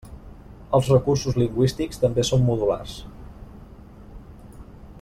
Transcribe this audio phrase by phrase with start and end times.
[0.77, 2.97] Els recursos lingüístics també són modulars.